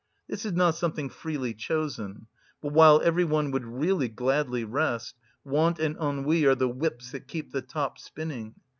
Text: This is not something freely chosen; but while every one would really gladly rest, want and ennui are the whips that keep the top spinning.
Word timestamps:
This 0.27 0.47
is 0.47 0.53
not 0.53 0.73
something 0.73 1.09
freely 1.09 1.53
chosen; 1.53 2.25
but 2.59 2.73
while 2.73 2.99
every 3.03 3.23
one 3.23 3.51
would 3.51 3.63
really 3.65 4.07
gladly 4.09 4.63
rest, 4.63 5.13
want 5.43 5.77
and 5.77 5.95
ennui 5.97 6.43
are 6.47 6.55
the 6.55 6.67
whips 6.67 7.11
that 7.11 7.27
keep 7.27 7.51
the 7.51 7.61
top 7.61 7.99
spinning. 7.99 8.55